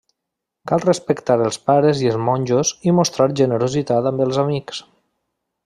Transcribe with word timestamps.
Cal 0.69 0.79
respectar 0.85 1.35
els 1.47 1.59
pares 1.67 2.01
i 2.05 2.09
els 2.13 2.17
monjos 2.29 2.73
i 2.91 2.95
mostrar 3.01 3.29
generositat 3.43 4.09
amb 4.13 4.25
els 4.27 4.41
amics. 4.47 4.85